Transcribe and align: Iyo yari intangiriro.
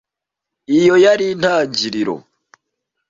Iyo 0.77 0.95
yari 1.05 1.25
intangiriro. 1.33 2.15